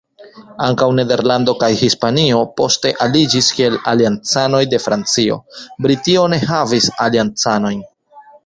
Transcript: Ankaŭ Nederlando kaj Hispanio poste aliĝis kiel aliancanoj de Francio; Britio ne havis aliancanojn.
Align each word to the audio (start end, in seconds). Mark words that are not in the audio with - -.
Ankaŭ 0.67 0.85
Nederlando 0.99 1.53
kaj 1.63 1.69
Hispanio 1.81 2.39
poste 2.61 2.93
aliĝis 3.07 3.51
kiel 3.59 3.77
aliancanoj 3.93 4.63
de 4.73 4.83
Francio; 4.89 5.39
Britio 5.87 6.25
ne 6.35 6.45
havis 6.55 6.93
aliancanojn. 7.07 7.89